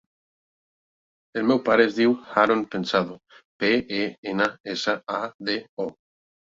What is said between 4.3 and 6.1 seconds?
ena, essa, a, de, o.